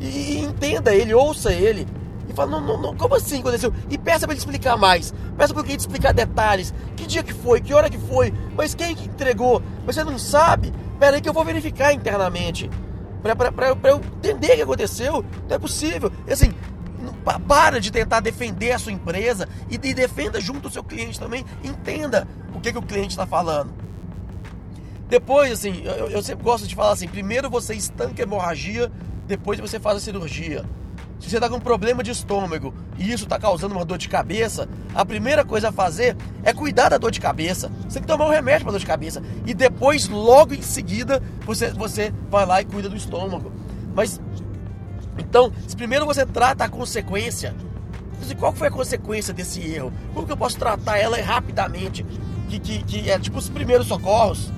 E, 0.00 0.06
e 0.06 0.38
entenda 0.40 0.94
ele, 0.94 1.14
ouça 1.14 1.52
ele. 1.52 1.86
E 2.28 2.32
fala, 2.32 2.50
não, 2.50 2.60
não, 2.60 2.80
não, 2.80 2.96
como 2.96 3.14
assim 3.14 3.40
aconteceu? 3.40 3.72
E 3.88 3.96
peça 3.96 4.26
para 4.26 4.32
ele 4.32 4.38
explicar 4.38 4.76
mais. 4.76 5.14
Peça 5.36 5.54
para 5.54 5.62
o 5.62 5.64
cliente 5.64 5.80
explicar 5.80 6.12
detalhes. 6.12 6.74
Que 6.96 7.06
dia 7.06 7.22
que 7.22 7.32
foi, 7.32 7.60
que 7.60 7.72
hora 7.72 7.88
que 7.88 7.98
foi, 7.98 8.32
mas 8.56 8.74
quem 8.74 8.94
que 8.94 9.06
entregou? 9.06 9.62
Mas 9.86 9.96
você 9.96 10.04
não 10.04 10.18
sabe? 10.18 10.72
Pera 10.98 11.16
aí 11.16 11.22
que 11.22 11.28
eu 11.28 11.32
vou 11.32 11.44
verificar 11.44 11.92
internamente 11.92 12.68
para 13.22 13.90
eu 13.90 14.00
entender 14.18 14.52
o 14.52 14.56
que 14.56 14.62
aconteceu. 14.62 15.24
Não 15.48 15.56
é 15.56 15.58
possível. 15.58 16.10
assim, 16.30 16.52
para 17.46 17.80
de 17.80 17.90
tentar 17.90 18.20
defender 18.20 18.72
a 18.72 18.78
sua 18.78 18.92
empresa 18.92 19.48
e, 19.70 19.78
defenda 19.78 20.40
junto 20.40 20.68
o 20.68 20.70
seu 20.70 20.84
cliente 20.84 21.18
também. 21.18 21.44
Entenda 21.62 22.26
o 22.54 22.60
que, 22.60 22.72
que 22.72 22.78
o 22.78 22.82
cliente 22.82 23.10
está 23.10 23.26
falando. 23.26 23.72
Depois, 25.08 25.52
assim, 25.52 25.82
eu, 25.84 26.10
eu 26.10 26.22
sempre 26.22 26.44
gosto 26.44 26.66
de 26.66 26.74
falar 26.74 26.92
assim: 26.92 27.08
primeiro 27.08 27.48
você 27.48 27.74
estanca 27.74 28.22
a 28.22 28.24
hemorragia, 28.24 28.90
depois 29.26 29.58
você 29.58 29.80
faz 29.80 29.96
a 29.96 30.00
cirurgia. 30.00 30.64
Se 31.20 31.28
você 31.28 31.36
está 31.36 31.48
com 31.48 31.56
um 31.56 31.60
problema 31.60 32.02
de 32.02 32.12
estômago 32.12 32.72
e 32.96 33.10
isso 33.10 33.24
está 33.24 33.38
causando 33.38 33.74
uma 33.74 33.84
dor 33.84 33.98
de 33.98 34.08
cabeça, 34.08 34.68
a 34.94 35.04
primeira 35.04 35.44
coisa 35.44 35.70
a 35.70 35.72
fazer 35.72 36.16
é 36.44 36.52
cuidar 36.52 36.90
da 36.90 36.98
dor 36.98 37.10
de 37.10 37.20
cabeça. 37.20 37.70
Você 37.82 37.94
tem 37.94 38.02
que 38.02 38.08
tomar 38.08 38.26
um 38.26 38.30
remédio 38.30 38.62
para 38.62 38.72
dor 38.72 38.80
de 38.80 38.86
cabeça. 38.86 39.20
E 39.44 39.52
depois, 39.52 40.08
logo 40.08 40.54
em 40.54 40.62
seguida, 40.62 41.20
você, 41.44 41.72
você 41.72 42.14
vai 42.30 42.46
lá 42.46 42.60
e 42.60 42.64
cuida 42.64 42.88
do 42.88 42.96
estômago. 42.96 43.52
Mas, 43.94 44.20
então, 45.18 45.52
primeiro 45.76 46.06
você 46.06 46.24
trata 46.24 46.64
a 46.64 46.68
consequência, 46.68 47.54
qual 48.38 48.52
foi 48.52 48.68
a 48.68 48.70
consequência 48.70 49.32
desse 49.32 49.60
erro? 49.60 49.92
Como 50.14 50.26
que 50.26 50.32
eu 50.32 50.36
posso 50.36 50.58
tratar 50.58 50.98
ela 50.98 51.20
rapidamente? 51.20 52.04
Que, 52.48 52.58
que, 52.58 52.82
que 52.84 53.10
é 53.10 53.18
tipo 53.18 53.38
os 53.38 53.48
primeiros 53.48 53.86
socorros. 53.86 54.52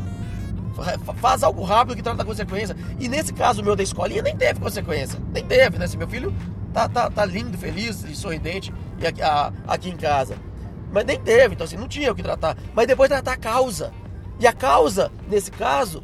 Faz 1.17 1.43
algo 1.43 1.63
rápido 1.63 1.97
que 1.97 2.03
trata 2.03 2.23
a 2.23 2.25
consequência. 2.25 2.77
E 2.99 3.09
nesse 3.09 3.33
caso 3.33 3.63
meu 3.63 3.77
da 3.77 3.83
escolinha 3.83 4.23
nem 4.23 4.37
teve 4.37 4.61
consequência. 4.61 5.19
Nem 5.33 5.45
teve, 5.45 5.79
né? 5.79 5.87
Se 5.87 5.97
meu 5.97 6.09
filho 6.09 6.35
tá, 6.73 6.89
tá, 6.89 7.11
tá 7.11 7.25
lindo, 7.25 7.57
feliz 7.59 8.05
e 8.05 8.15
sorridente 8.15 8.73
e 8.99 9.07
aqui, 9.07 9.23
a, 9.23 9.53
aqui 9.67 9.91
em 9.91 9.97
casa. 9.97 10.37
Mas 10.93 11.05
nem 11.05 11.19
teve, 11.19 11.55
então 11.55 11.65
assim, 11.65 11.77
não 11.77 11.89
tinha 11.89 12.11
o 12.11 12.15
que 12.15 12.23
tratar. 12.23 12.57
Mas 12.75 12.87
depois 12.87 13.09
tratar 13.09 13.33
a 13.33 13.37
causa. 13.37 13.93
E 14.39 14.47
a 14.47 14.53
causa, 14.53 15.13
nesse 15.29 15.51
caso, 15.51 16.03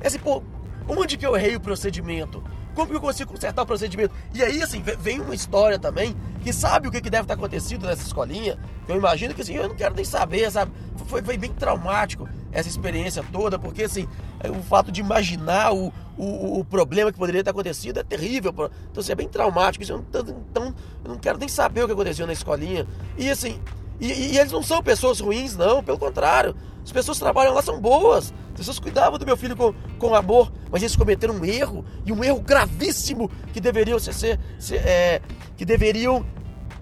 é 0.00 0.06
assim, 0.06 0.18
pô, 0.18 0.42
onde 0.88 1.16
que 1.16 1.26
eu 1.26 1.36
errei 1.36 1.56
o 1.56 1.60
procedimento? 1.60 2.42
Como 2.74 2.88
que 2.88 2.96
eu 2.96 3.00
consigo 3.00 3.32
consertar 3.32 3.62
o 3.62 3.66
procedimento? 3.66 4.14
E 4.32 4.42
aí, 4.42 4.62
assim, 4.62 4.82
vem 4.98 5.20
uma 5.20 5.34
história 5.34 5.78
também 5.78 6.16
que 6.42 6.52
sabe 6.52 6.88
o 6.88 6.90
que, 6.90 7.00
que 7.00 7.08
deve 7.08 7.22
estar 7.22 7.34
acontecido 7.34 7.86
nessa 7.86 8.02
escolinha. 8.02 8.58
Eu 8.88 8.96
imagino 8.96 9.32
que, 9.32 9.42
assim, 9.42 9.54
eu 9.54 9.68
não 9.68 9.74
quero 9.74 9.94
nem 9.94 10.04
saber, 10.04 10.50
sabe? 10.50 10.72
Foi, 11.06 11.22
foi 11.22 11.38
bem 11.38 11.52
traumático 11.52 12.28
essa 12.52 12.68
experiência 12.68 13.24
toda, 13.32 13.58
porque, 13.58 13.84
assim, 13.84 14.08
é, 14.40 14.50
o 14.50 14.62
fato 14.62 14.92
de 14.92 15.00
imaginar 15.00 15.72
o, 15.72 15.92
o, 16.18 16.60
o 16.60 16.64
problema 16.64 17.12
que 17.12 17.18
poderia 17.18 17.42
ter 17.42 17.50
acontecido 17.50 17.98
é 17.98 18.02
terrível. 18.02 18.50
Então, 18.52 19.00
assim, 19.00 19.12
é 19.12 19.14
bem 19.14 19.28
traumático. 19.28 19.82
Isso, 19.82 20.04
então, 20.08 20.74
eu 21.04 21.10
não 21.10 21.18
quero 21.18 21.38
nem 21.38 21.48
saber 21.48 21.84
o 21.84 21.86
que 21.86 21.92
aconteceu 21.92 22.26
na 22.26 22.32
escolinha. 22.32 22.86
E, 23.16 23.30
assim, 23.30 23.60
e, 24.00 24.06
e, 24.12 24.38
eles 24.38 24.52
não 24.52 24.62
são 24.62 24.82
pessoas 24.82 25.20
ruins, 25.20 25.56
não, 25.56 25.82
pelo 25.82 25.98
contrário. 25.98 26.54
As 26.84 26.92
pessoas 26.92 27.18
que 27.18 27.24
trabalham 27.24 27.54
lá 27.54 27.62
são 27.62 27.80
boas. 27.80 28.34
As 28.50 28.58
pessoas 28.58 28.78
cuidavam 28.78 29.18
do 29.18 29.24
meu 29.24 29.36
filho 29.36 29.56
com, 29.56 29.74
com 29.98 30.14
amor, 30.14 30.52
mas 30.74 30.82
eles 30.82 30.96
cometeram 30.96 31.34
um 31.34 31.44
erro 31.44 31.84
e 32.04 32.10
um 32.10 32.24
erro 32.24 32.40
gravíssimo 32.40 33.30
que 33.52 33.60
deveriam 33.60 33.96
ser, 33.96 34.12
ser, 34.12 34.40
é, 34.74 35.22
que 35.56 35.64
deveriam 35.64 36.26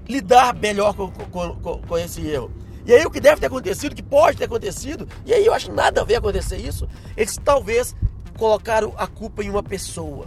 lidar 0.09 0.55
melhor 0.55 0.95
com, 0.95 1.11
com, 1.11 1.57
com, 1.57 1.83
com 1.83 1.99
esse 1.99 2.27
erro. 2.27 2.51
E 2.87 2.95
aí 2.95 3.05
o 3.05 3.11
que 3.11 3.21
deve 3.21 3.39
ter 3.39 3.49
acontecido, 3.49 3.95
que 3.95 4.03
pode 4.03 4.39
ter 4.39 4.45
acontecido, 4.45 5.07
e 5.27 5.35
aí 5.35 5.45
eu 5.45 5.53
acho 5.53 5.71
nada 5.71 6.01
a 6.01 6.05
ver 6.05 6.15
acontecer 6.15 6.57
isso, 6.57 6.89
eles 7.15 7.37
talvez 7.45 7.95
colocaram 8.39 8.95
a 8.97 9.07
culpa 9.07 9.45
em 9.45 9.51
uma 9.51 9.63
pessoa. 9.63 10.27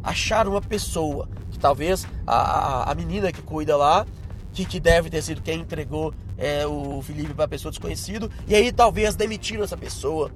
Acharam 0.00 0.52
uma 0.52 0.62
pessoa, 0.62 1.28
que 1.50 1.58
talvez 1.58 2.06
a, 2.24 2.36
a, 2.36 2.92
a 2.92 2.94
menina 2.94 3.32
que 3.32 3.42
cuida 3.42 3.76
lá, 3.76 4.06
que, 4.52 4.64
que 4.64 4.78
deve 4.78 5.10
ter 5.10 5.22
sido 5.22 5.42
quem 5.42 5.62
entregou 5.62 6.14
é, 6.38 6.64
o 6.68 7.02
Felipe 7.02 7.34
para 7.34 7.48
pessoa 7.48 7.72
desconhecida, 7.72 8.30
e 8.46 8.54
aí 8.54 8.70
talvez 8.70 9.16
demitiram 9.16 9.64
essa 9.64 9.76
pessoa. 9.76 10.30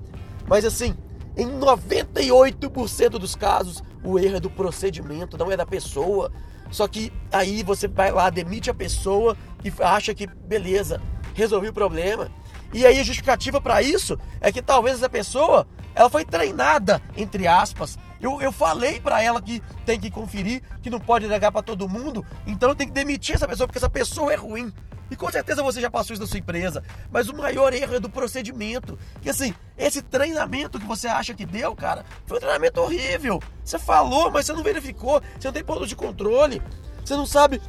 Mas 0.48 0.64
assim, 0.64 0.96
em 1.36 1.46
98% 1.60 3.10
dos 3.10 3.36
casos, 3.36 3.82
o 4.02 4.18
erro 4.18 4.36
é 4.36 4.40
do 4.40 4.48
procedimento, 4.48 5.36
não 5.36 5.52
é 5.52 5.56
da 5.56 5.66
pessoa. 5.66 6.32
Só 6.70 6.88
que 6.88 7.12
aí 7.30 7.62
você 7.62 7.86
vai 7.86 8.10
lá, 8.10 8.30
demite 8.30 8.70
a 8.70 8.74
pessoa 8.74 9.36
e 9.62 9.72
acha 9.82 10.14
que 10.14 10.26
beleza, 10.26 11.00
resolvi 11.34 11.68
o 11.68 11.72
problema. 11.72 12.30
E 12.72 12.86
aí 12.86 12.98
a 12.98 13.04
justificativa 13.04 13.60
para 13.60 13.82
isso 13.82 14.18
é 14.40 14.50
que 14.50 14.62
talvez 14.62 14.96
essa 14.96 15.08
pessoa, 15.08 15.66
ela 15.94 16.08
foi 16.08 16.24
treinada, 16.24 17.00
entre 17.16 17.46
aspas. 17.46 17.98
Eu, 18.20 18.40
eu 18.40 18.50
falei 18.50 18.98
para 18.98 19.22
ela 19.22 19.40
que 19.40 19.62
tem 19.84 20.00
que 20.00 20.10
conferir, 20.10 20.62
que 20.82 20.90
não 20.90 20.98
pode 20.98 21.28
negar 21.28 21.52
para 21.52 21.62
todo 21.62 21.88
mundo, 21.88 22.24
então 22.46 22.70
eu 22.70 22.74
tenho 22.74 22.88
que 22.88 22.94
demitir 22.94 23.34
essa 23.34 23.46
pessoa 23.46 23.66
porque 23.66 23.78
essa 23.78 23.90
pessoa 23.90 24.32
é 24.32 24.36
ruim. 24.36 24.72
E 25.10 25.16
com 25.16 25.30
certeza 25.30 25.62
você 25.62 25.80
já 25.80 25.90
passou 25.90 26.14
isso 26.14 26.22
na 26.22 26.28
sua 26.28 26.38
empresa. 26.38 26.82
Mas 27.10 27.28
o 27.28 27.36
maior 27.36 27.72
erro 27.72 27.94
é 27.94 28.00
do 28.00 28.10
procedimento. 28.10 28.98
Que 29.22 29.30
assim, 29.30 29.54
esse 29.76 30.02
treinamento 30.02 30.78
que 30.78 30.86
você 30.86 31.06
acha 31.06 31.34
que 31.34 31.46
deu, 31.46 31.74
cara, 31.74 32.04
foi 32.26 32.38
um 32.38 32.40
treinamento 32.40 32.80
horrível. 32.80 33.42
Você 33.64 33.78
falou, 33.78 34.30
mas 34.30 34.46
você 34.46 34.52
não 34.52 34.62
verificou. 34.62 35.22
Você 35.38 35.48
não 35.48 35.52
tem 35.52 35.64
ponto 35.64 35.86
de 35.86 35.94
controle. 35.94 36.62
Você 37.04 37.14
não 37.14 37.26
sabe. 37.26 37.60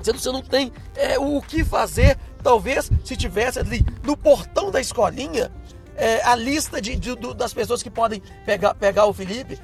Você 0.00 0.12
não, 0.12 0.18
você 0.18 0.32
não 0.32 0.42
tem 0.42 0.72
é, 0.94 1.18
o 1.18 1.40
que 1.42 1.64
fazer. 1.64 2.16
Talvez 2.42 2.90
se 3.04 3.16
tivesse 3.16 3.58
ali 3.58 3.84
no 4.02 4.16
portão 4.16 4.70
da 4.70 4.80
escolinha. 4.80 5.50
É, 5.96 6.22
a 6.24 6.34
lista 6.34 6.80
de, 6.80 6.94
de, 6.94 7.16
das 7.34 7.54
pessoas 7.54 7.82
que 7.82 7.90
podem 7.90 8.22
pegar, 8.44 8.74
pegar 8.74 9.06
o 9.06 9.14
Felipe, 9.14 9.58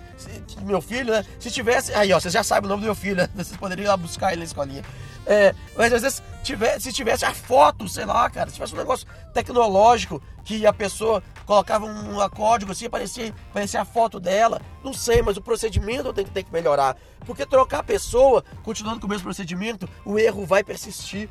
meu 0.62 0.80
filho, 0.80 1.12
né? 1.12 1.24
Se 1.38 1.50
tivesse. 1.50 1.92
Aí, 1.92 2.12
ó, 2.12 2.18
vocês 2.18 2.32
já 2.32 2.42
sabem 2.42 2.66
o 2.66 2.68
nome 2.70 2.82
do 2.82 2.86
meu 2.86 2.94
filho, 2.94 3.16
né? 3.16 3.28
Vocês 3.34 3.56
poderiam 3.56 3.84
ir 3.84 3.88
lá 3.88 3.96
buscar 3.96 4.32
ele 4.32 4.38
na 4.38 4.44
escolinha. 4.44 4.82
É, 5.26 5.54
mas 5.76 5.92
às 5.92 6.02
vezes 6.02 6.22
tivesse, 6.42 6.80
se 6.82 6.92
tivesse 6.92 7.24
a 7.24 7.32
foto, 7.32 7.88
sei 7.88 8.04
lá, 8.04 8.28
cara, 8.28 8.48
se 8.48 8.54
tivesse 8.54 8.74
um 8.74 8.78
negócio 8.78 9.06
tecnológico 9.32 10.20
que 10.44 10.66
a 10.66 10.72
pessoa 10.72 11.22
colocava 11.46 11.86
um, 11.86 12.28
código 12.30 12.72
assim, 12.72 12.86
aparecia, 12.86 13.32
aparecia 13.50 13.80
a 13.82 13.84
foto 13.84 14.18
dela, 14.18 14.60
não 14.82 14.92
sei, 14.92 15.22
mas 15.22 15.36
o 15.36 15.42
procedimento 15.42 16.12
tem 16.12 16.24
tem 16.24 16.42
que 16.42 16.52
melhorar. 16.52 16.96
Porque 17.24 17.46
trocar 17.46 17.80
a 17.80 17.84
pessoa, 17.84 18.42
continuando 18.64 19.00
com 19.00 19.06
o 19.06 19.10
mesmo 19.10 19.24
procedimento, 19.24 19.88
o 20.04 20.18
erro 20.18 20.44
vai 20.44 20.64
persistir. 20.64 21.28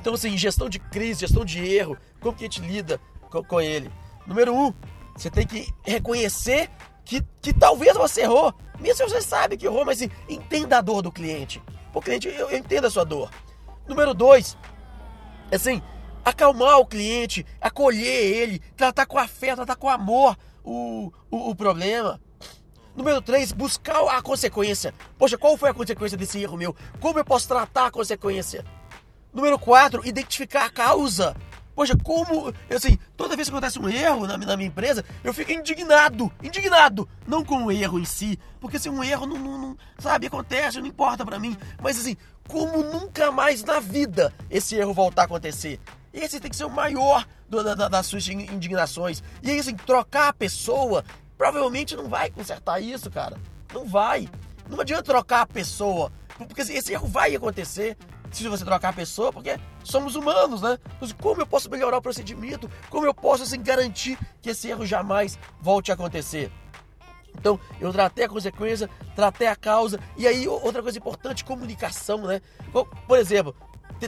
Então, 0.00 0.14
assim, 0.14 0.36
gestão 0.38 0.68
de 0.68 0.78
crise, 0.78 1.20
gestão 1.20 1.44
de 1.44 1.62
erro, 1.62 1.98
como 2.20 2.34
que 2.34 2.44
a 2.44 2.46
gente 2.48 2.62
lida 2.62 2.98
com, 3.30 3.60
ele? 3.60 3.90
Número 4.26 4.54
um, 4.54 4.72
você 5.16 5.30
tem 5.30 5.46
que 5.46 5.72
reconhecer 5.82 6.70
que, 7.04 7.22
que 7.40 7.52
talvez 7.52 7.96
você 7.96 8.22
errou, 8.22 8.54
mesmo 8.78 9.08
você 9.08 9.20
sabe 9.20 9.56
que 9.56 9.66
errou, 9.66 9.84
mas 9.84 10.02
entenda 10.28 10.78
a 10.78 10.80
dor 10.80 11.02
do 11.02 11.12
cliente. 11.12 11.62
Pô, 11.92 12.00
cliente, 12.00 12.28
eu, 12.28 12.50
eu 12.50 12.56
entendo 12.56 12.86
a 12.86 12.90
sua 12.90 13.04
dor. 13.04 13.30
Número 13.88 14.14
dois, 14.14 14.56
assim, 15.52 15.82
acalmar 16.24 16.78
o 16.78 16.86
cliente, 16.86 17.44
acolher 17.60 18.06
ele, 18.06 18.58
tratar 18.76 19.06
com 19.06 19.18
afeto, 19.18 19.56
tratar 19.56 19.76
com 19.76 19.88
amor 19.88 20.36
o, 20.64 21.12
o, 21.30 21.50
o 21.50 21.54
problema. 21.54 22.20
Número 22.94 23.22
3, 23.22 23.52
buscar 23.52 24.02
a 24.08 24.20
consequência. 24.20 24.92
Poxa, 25.16 25.38
qual 25.38 25.56
foi 25.56 25.70
a 25.70 25.74
consequência 25.74 26.18
desse 26.18 26.42
erro 26.42 26.56
meu? 26.56 26.74
Como 27.00 27.18
eu 27.18 27.24
posso 27.24 27.48
tratar 27.48 27.86
a 27.86 27.90
consequência? 27.90 28.64
Número 29.32 29.58
4, 29.58 30.06
identificar 30.06 30.66
a 30.66 30.70
causa. 30.70 31.36
Poxa, 31.74 31.96
como. 32.02 32.52
Assim, 32.74 32.98
toda 33.16 33.36
vez 33.36 33.48
que 33.48 33.54
acontece 33.54 33.78
um 33.78 33.88
erro 33.88 34.26
na, 34.26 34.36
na 34.36 34.56
minha 34.56 34.68
empresa, 34.68 35.04
eu 35.22 35.32
fico 35.32 35.52
indignado. 35.52 36.32
Indignado. 36.42 37.08
Não 37.26 37.44
com 37.44 37.64
o 37.64 37.72
erro 37.72 37.98
em 37.98 38.04
si. 38.04 38.38
Porque 38.60 38.78
se 38.78 38.88
assim, 38.88 38.98
um 38.98 39.02
erro 39.02 39.26
não, 39.26 39.38
não, 39.38 39.58
não, 39.58 39.76
Sabe, 39.98 40.26
acontece, 40.26 40.80
não 40.80 40.86
importa 40.86 41.24
para 41.24 41.38
mim. 41.38 41.56
Mas 41.82 41.98
assim, 41.98 42.16
como 42.48 42.82
nunca 42.82 43.30
mais 43.30 43.62
na 43.64 43.80
vida 43.80 44.32
esse 44.50 44.74
erro 44.76 44.92
voltar 44.92 45.22
a 45.22 45.24
acontecer. 45.24 45.80
Esse 46.12 46.40
tem 46.40 46.50
que 46.50 46.56
ser 46.56 46.64
o 46.64 46.70
maior 46.70 47.26
do, 47.48 47.62
da, 47.62 47.88
das 47.88 48.06
suas 48.06 48.26
indignações. 48.28 49.22
E 49.42 49.50
aí, 49.50 49.58
assim, 49.60 49.74
trocar 49.74 50.28
a 50.28 50.32
pessoa 50.32 51.04
provavelmente 51.38 51.96
não 51.96 52.08
vai 52.08 52.30
consertar 52.30 52.80
isso, 52.80 53.10
cara. 53.10 53.38
Não 53.72 53.86
vai. 53.86 54.28
Não 54.68 54.80
adianta 54.80 55.02
trocar 55.02 55.42
a 55.42 55.46
pessoa. 55.46 56.12
Porque 56.36 56.60
esse 56.60 56.92
erro 56.92 57.06
vai 57.06 57.34
acontecer 57.34 57.96
se 58.30 58.46
você 58.48 58.64
trocar 58.64 58.90
a 58.90 58.92
pessoa, 58.92 59.32
porque 59.32 59.58
somos 59.84 60.14
humanos, 60.14 60.62
né? 60.62 60.78
Então, 60.96 61.08
como 61.20 61.40
eu 61.40 61.46
posso 61.46 61.70
melhorar 61.70 61.98
o 61.98 62.02
procedimento? 62.02 62.70
Como 62.88 63.06
eu 63.06 63.14
posso 63.14 63.42
assim, 63.42 63.62
garantir 63.62 64.18
que 64.40 64.50
esse 64.50 64.68
erro 64.68 64.86
jamais 64.86 65.38
volte 65.60 65.90
a 65.90 65.94
acontecer? 65.94 66.50
Então, 67.34 67.58
eu 67.80 67.92
tratei 67.92 68.24
a 68.24 68.28
consequência, 68.28 68.90
tratei 69.14 69.46
a 69.46 69.56
causa, 69.56 69.98
e 70.16 70.26
aí 70.26 70.46
outra 70.46 70.82
coisa 70.82 70.98
importante, 70.98 71.44
comunicação, 71.44 72.26
né? 72.26 72.40
Por 73.06 73.18
exemplo, 73.18 73.54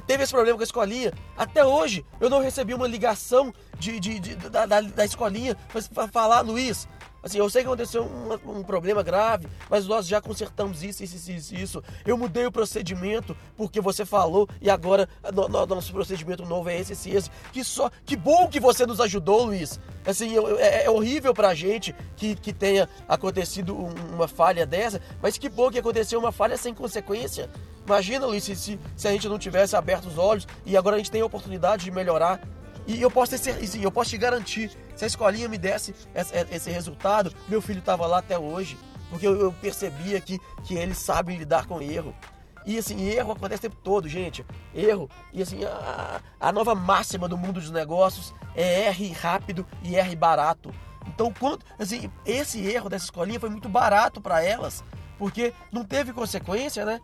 teve 0.00 0.22
esse 0.22 0.32
problema 0.32 0.56
com 0.56 0.62
a 0.62 0.64
escolinha. 0.64 1.12
Até 1.36 1.64
hoje 1.64 2.04
eu 2.20 2.30
não 2.30 2.40
recebi 2.40 2.74
uma 2.74 2.86
ligação 2.86 3.52
de, 3.78 3.98
de, 4.00 4.18
de 4.18 4.36
da, 4.36 4.66
da, 4.66 4.80
da, 4.80 5.04
escolinha 5.04 5.56
para 5.94 6.08
falar, 6.08 6.40
Luiz, 6.40 6.88
Assim, 7.22 7.38
eu 7.38 7.48
sei 7.48 7.62
que 7.62 7.68
aconteceu 7.68 8.02
um, 8.02 8.58
um, 8.58 8.62
problema 8.64 9.02
grave, 9.02 9.46
mas 9.70 9.86
nós 9.86 10.06
já 10.08 10.20
consertamos 10.20 10.82
isso, 10.82 11.04
isso, 11.04 11.30
isso, 11.30 11.54
isso. 11.54 11.84
Eu 12.04 12.18
mudei 12.18 12.44
o 12.46 12.52
procedimento 12.52 13.36
porque 13.56 13.80
você 13.80 14.04
falou 14.04 14.48
e 14.60 14.68
agora 14.68 15.08
no, 15.32 15.48
no, 15.48 15.66
nosso 15.66 15.92
procedimento 15.92 16.44
novo 16.44 16.68
é 16.68 16.80
esse, 16.80 16.94
esse, 16.94 17.10
esse. 17.10 17.30
Que 17.52 17.62
só, 17.62 17.90
que 18.04 18.16
bom 18.16 18.48
que 18.48 18.58
você 18.58 18.84
nos 18.84 19.00
ajudou, 19.00 19.44
Luiz. 19.44 19.78
Assim, 20.04 20.34
é, 20.58 20.84
é 20.84 20.90
horrível 20.90 21.32
pra 21.32 21.54
gente 21.54 21.94
que, 22.16 22.34
que 22.34 22.52
tenha 22.52 22.88
acontecido 23.08 23.76
uma 23.76 24.26
falha 24.26 24.66
dessa, 24.66 25.00
mas 25.22 25.38
que 25.38 25.48
bom 25.48 25.70
que 25.70 25.78
aconteceu 25.78 26.18
uma 26.18 26.32
falha 26.32 26.56
sem 26.56 26.74
consequência. 26.74 27.48
Imagina, 27.86 28.26
Luiz, 28.26 28.44
se, 28.44 28.56
se, 28.56 28.80
se 28.96 29.08
a 29.08 29.12
gente 29.12 29.28
não 29.28 29.38
tivesse 29.38 29.76
aberto 29.76 30.06
os 30.06 30.18
olhos 30.18 30.46
e 30.64 30.76
agora 30.76 30.96
a 30.96 30.98
gente 30.98 31.10
tem 31.10 31.20
a 31.20 31.26
oportunidade 31.26 31.84
de 31.84 31.90
melhorar 31.90 32.40
e 32.86 33.00
eu 33.00 33.10
posso 33.10 33.38
ter, 33.38 33.56
eu 33.80 33.92
posso 33.92 34.10
te 34.10 34.18
garantir, 34.18 34.70
se 34.96 35.04
a 35.04 35.06
escolinha 35.06 35.48
me 35.48 35.58
desse 35.58 35.94
esse, 36.50 36.70
resultado, 36.70 37.32
meu 37.48 37.62
filho 37.62 37.78
estava 37.78 38.06
lá 38.06 38.18
até 38.18 38.38
hoje, 38.38 38.76
porque 39.08 39.26
eu, 39.26 39.52
percebia 39.60 40.20
que, 40.20 40.38
que 40.64 40.74
eles 40.74 40.98
sabem 40.98 41.36
lidar 41.36 41.66
com 41.66 41.80
erro. 41.80 42.14
E 42.64 42.78
assim, 42.78 43.08
erro 43.08 43.32
acontece 43.32 43.66
o 43.66 43.70
tempo 43.70 43.76
todo, 43.82 44.08
gente. 44.08 44.46
Erro. 44.74 45.10
E 45.32 45.42
assim, 45.42 45.64
a, 45.64 46.20
a 46.40 46.52
nova 46.52 46.74
máxima 46.74 47.28
do 47.28 47.36
mundo 47.36 47.60
dos 47.60 47.70
negócios 47.70 48.32
é 48.54 48.86
erre 48.86 49.12
rápido 49.12 49.66
e 49.82 49.96
erre 49.96 50.14
barato. 50.14 50.72
Então, 51.06 51.32
quando, 51.32 51.64
assim, 51.78 52.10
esse 52.24 52.64
erro 52.64 52.88
dessa 52.88 53.06
escolinha 53.06 53.40
foi 53.40 53.50
muito 53.50 53.68
barato 53.68 54.20
para 54.20 54.42
elas, 54.42 54.84
porque 55.18 55.52
não 55.72 55.84
teve 55.84 56.12
consequência, 56.12 56.84
né? 56.84 57.00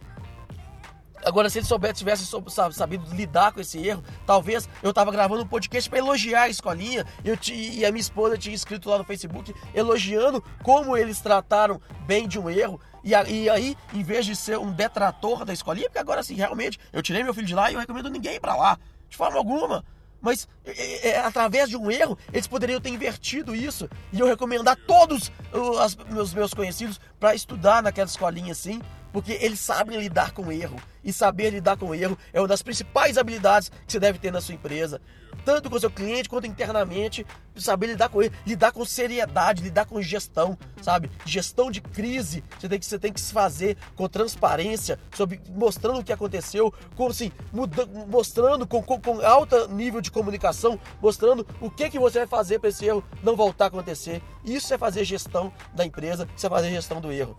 Agora, 1.24 1.50
se 1.50 1.58
ele 1.58 1.66
soubesse, 1.66 1.98
tivesse 1.98 2.26
sabido 2.72 3.04
lidar 3.14 3.52
com 3.52 3.60
esse 3.60 3.78
erro, 3.78 4.02
talvez 4.26 4.68
eu 4.82 4.92
tava 4.92 5.10
gravando 5.10 5.42
um 5.42 5.46
podcast 5.46 5.88
para 5.88 5.98
elogiar 5.98 6.42
a 6.42 6.48
escolinha 6.48 7.04
eu 7.24 7.36
e 7.52 7.84
a 7.84 7.90
minha 7.90 8.00
esposa 8.00 8.38
tinha 8.38 8.54
escrito 8.54 8.88
lá 8.88 8.98
no 8.98 9.04
Facebook 9.04 9.54
elogiando 9.74 10.42
como 10.62 10.96
eles 10.96 11.20
trataram 11.20 11.80
bem 12.06 12.26
de 12.26 12.38
um 12.38 12.48
erro. 12.48 12.80
E, 13.02 13.10
e 13.10 13.50
aí, 13.50 13.76
em 13.92 14.02
vez 14.02 14.26
de 14.26 14.34
ser 14.34 14.58
um 14.58 14.72
detrator 14.72 15.44
da 15.44 15.52
escolinha, 15.52 15.86
porque 15.86 15.98
agora 15.98 16.20
assim, 16.20 16.34
realmente, 16.34 16.78
eu 16.92 17.02
tirei 17.02 17.22
meu 17.22 17.34
filho 17.34 17.46
de 17.46 17.54
lá 17.54 17.70
e 17.70 17.74
eu 17.74 17.80
recomendo 17.80 18.10
ninguém 18.10 18.40
para 18.40 18.56
lá, 18.56 18.78
de 19.08 19.16
forma 19.16 19.38
alguma. 19.38 19.84
Mas 20.20 20.48
é, 20.64 21.10
é, 21.10 21.18
através 21.20 21.68
de 21.68 21.76
um 21.76 21.90
erro, 21.90 22.18
eles 22.32 22.46
poderiam 22.46 22.80
ter 22.80 22.90
invertido 22.90 23.54
isso 23.54 23.88
e 24.12 24.18
eu 24.18 24.26
recomendar 24.26 24.76
todos 24.76 25.30
os 25.52 25.96
meus, 26.10 26.34
meus 26.34 26.54
conhecidos 26.54 27.00
para 27.20 27.34
estudar 27.34 27.82
naquela 27.82 28.08
escolinha 28.08 28.52
assim, 28.52 28.80
porque 29.12 29.32
eles 29.32 29.60
sabem 29.60 29.98
lidar 29.98 30.32
com 30.32 30.50
erro. 30.52 30.80
E 31.02 31.12
saber 31.12 31.50
lidar 31.50 31.76
com 31.76 31.94
erro 31.94 32.18
é 32.32 32.40
uma 32.40 32.48
das 32.48 32.62
principais 32.62 33.16
habilidades 33.16 33.70
que 33.86 33.92
você 33.92 34.00
deve 34.00 34.18
ter 34.18 34.32
na 34.32 34.40
sua 34.40 34.54
empresa. 34.54 35.00
Tanto 35.44 35.70
com 35.70 35.76
o 35.76 35.80
seu 35.80 35.90
cliente 35.90 36.28
quanto 36.28 36.46
internamente. 36.46 37.26
Saber 37.56 37.86
lidar 37.86 38.08
com 38.08 38.22
ele, 38.22 38.34
lidar 38.46 38.72
com 38.72 38.84
seriedade, 38.84 39.62
lidar 39.62 39.86
com 39.86 40.00
gestão, 40.02 40.56
sabe? 40.82 41.10
Gestão 41.24 41.70
de 41.70 41.80
crise. 41.80 42.44
Você 42.58 42.68
tem 42.68 42.78
que, 42.78 42.86
você 42.86 42.98
tem 42.98 43.12
que 43.12 43.20
se 43.20 43.32
fazer 43.32 43.76
com 43.96 44.08
transparência, 44.08 44.98
sobre, 45.14 45.40
mostrando 45.50 46.00
o 46.00 46.04
que 46.04 46.12
aconteceu, 46.12 46.72
com, 46.94 47.06
assim, 47.06 47.32
muda, 47.52 47.86
mostrando 48.06 48.66
com, 48.66 48.82
com, 48.82 49.00
com 49.00 49.20
alto 49.24 49.68
nível 49.68 50.00
de 50.00 50.10
comunicação, 50.10 50.78
mostrando 51.00 51.46
o 51.60 51.70
que, 51.70 51.90
que 51.90 51.98
você 51.98 52.18
vai 52.20 52.28
fazer 52.28 52.58
para 52.58 52.68
esse 52.68 52.84
erro 52.84 53.02
não 53.22 53.34
voltar 53.34 53.64
a 53.64 53.68
acontecer. 53.68 54.22
Isso 54.44 54.72
é 54.72 54.78
fazer 54.78 55.04
gestão 55.04 55.52
da 55.74 55.84
empresa, 55.84 56.28
isso 56.36 56.46
é 56.46 56.50
fazer 56.50 56.70
gestão 56.70 57.00
do 57.00 57.10
erro. 57.10 57.36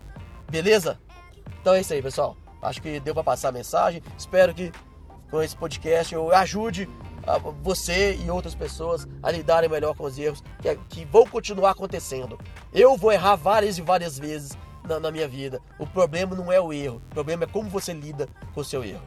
Beleza? 0.50 0.98
Então 1.60 1.74
é 1.74 1.80
isso 1.80 1.92
aí, 1.92 2.02
pessoal. 2.02 2.36
Acho 2.62 2.82
que 2.82 3.00
deu 3.00 3.14
para 3.14 3.24
passar 3.24 3.48
a 3.48 3.52
mensagem. 3.52 4.02
Espero 4.16 4.54
que 4.54 4.72
com 5.30 5.42
esse 5.42 5.56
podcast 5.56 6.14
eu 6.14 6.34
ajude 6.34 6.88
você 7.62 8.16
e 8.16 8.30
outras 8.30 8.54
pessoas 8.54 9.06
a 9.22 9.30
lidarem 9.30 9.68
melhor 9.68 9.94
com 9.94 10.04
os 10.04 10.18
erros 10.18 10.42
que, 10.60 10.74
que 10.88 11.04
vão 11.04 11.26
continuar 11.26 11.70
acontecendo. 11.70 12.38
Eu 12.72 12.96
vou 12.96 13.12
errar 13.12 13.36
várias 13.36 13.78
e 13.78 13.82
várias 13.82 14.18
vezes 14.18 14.56
na, 14.86 14.98
na 14.98 15.10
minha 15.10 15.28
vida. 15.28 15.60
O 15.78 15.86
problema 15.86 16.34
não 16.34 16.50
é 16.50 16.60
o 16.60 16.72
erro, 16.72 17.02
o 17.10 17.14
problema 17.14 17.44
é 17.44 17.46
como 17.46 17.68
você 17.68 17.92
lida 17.92 18.28
com 18.54 18.60
o 18.60 18.64
seu 18.64 18.82
erro. 18.82 19.02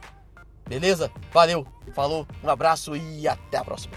Beleza? 0.66 1.10
Valeu, 1.30 1.66
falou, 1.92 2.26
um 2.42 2.48
abraço 2.48 2.96
e 2.96 3.28
até 3.28 3.58
a 3.58 3.64
próxima. 3.64 3.94